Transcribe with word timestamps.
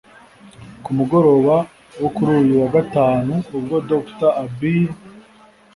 Ku 0.83 0.89
mugoroba 0.97 1.55
wo 2.01 2.09
kuri 2.15 2.29
uyu 2.41 2.53
wa 2.61 2.69
Gatanu 2.75 3.33
ubwo 3.57 3.75
Dr 3.89 4.29
Abiy 4.43 4.85